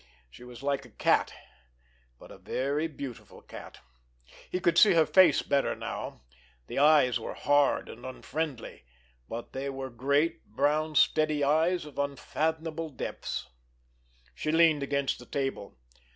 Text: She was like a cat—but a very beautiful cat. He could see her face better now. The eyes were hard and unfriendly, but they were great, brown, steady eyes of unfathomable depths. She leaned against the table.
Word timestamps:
She 0.31 0.43
was 0.43 0.63
like 0.63 0.83
a 0.83 0.89
cat—but 0.89 2.31
a 2.31 2.39
very 2.39 2.87
beautiful 2.87 3.43
cat. 3.43 3.81
He 4.49 4.59
could 4.59 4.75
see 4.79 4.93
her 4.95 5.05
face 5.05 5.43
better 5.43 5.75
now. 5.75 6.21
The 6.65 6.79
eyes 6.79 7.19
were 7.19 7.35
hard 7.35 7.87
and 7.87 8.03
unfriendly, 8.03 8.83
but 9.29 9.53
they 9.53 9.69
were 9.69 9.91
great, 9.91 10.43
brown, 10.47 10.95
steady 10.95 11.43
eyes 11.43 11.85
of 11.85 11.99
unfathomable 11.99 12.89
depths. 12.89 13.47
She 14.33 14.51
leaned 14.51 14.81
against 14.81 15.19
the 15.19 15.27
table. 15.27 15.75